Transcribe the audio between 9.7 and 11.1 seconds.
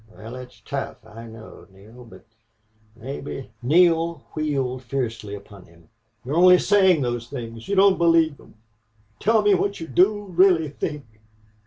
you do really think."